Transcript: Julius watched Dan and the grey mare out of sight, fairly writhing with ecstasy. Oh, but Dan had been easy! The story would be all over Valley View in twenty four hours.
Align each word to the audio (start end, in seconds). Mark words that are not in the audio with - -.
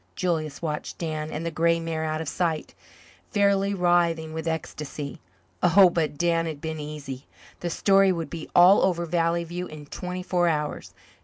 Julius 0.15 0.63
watched 0.63 0.97
Dan 0.97 1.29
and 1.29 1.45
the 1.45 1.51
grey 1.51 1.79
mare 1.79 2.03
out 2.03 2.21
of 2.21 2.27
sight, 2.27 2.73
fairly 3.29 3.75
writhing 3.75 4.33
with 4.33 4.47
ecstasy. 4.47 5.19
Oh, 5.61 5.91
but 5.91 6.17
Dan 6.17 6.47
had 6.47 6.59
been 6.59 6.79
easy! 6.79 7.27
The 7.59 7.69
story 7.69 8.11
would 8.11 8.31
be 8.31 8.49
all 8.55 8.81
over 8.81 9.05
Valley 9.05 9.43
View 9.43 9.67
in 9.67 9.85
twenty 9.85 10.23
four 10.23 10.47
hours. 10.47 10.95